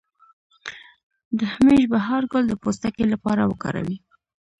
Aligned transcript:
د 1.39 1.39
همیش 1.53 1.81
بهار 1.93 2.23
ګل 2.31 2.43
د 2.49 2.53
پوستکي 2.63 3.05
لپاره 3.13 3.41
وکاروئ 3.45 3.97